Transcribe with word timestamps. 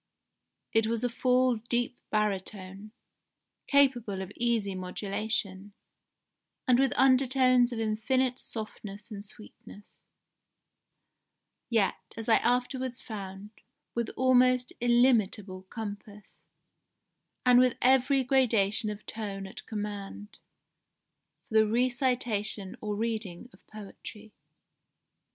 It 0.73 0.87
was 0.87 1.03
a 1.03 1.09
full 1.09 1.57
deep 1.57 1.95
baritone, 2.09 2.91
capable 3.67 4.23
of 4.23 4.31
easy 4.35 4.73
modulation, 4.73 5.73
and 6.67 6.79
with 6.79 6.91
undertones 6.95 7.71
of 7.71 7.77
infinite 7.79 8.39
softness 8.39 9.11
and 9.11 9.23
sweetness, 9.23 9.99
yet, 11.69 11.97
as 12.17 12.27
I 12.27 12.37
afterwards 12.37 12.99
found, 12.99 13.51
with 13.93 14.09
almost 14.17 14.73
illimitable 14.81 15.67
compass, 15.69 16.39
and 17.45 17.59
with 17.59 17.77
every 17.79 18.23
gradation 18.23 18.89
of 18.89 19.05
tone 19.05 19.45
at 19.45 19.63
command, 19.67 20.39
for 21.47 21.53
the 21.59 21.67
recitation 21.67 22.75
or 22.81 22.95
reading 22.95 23.51
of 23.53 23.67
poetry." 23.67 24.33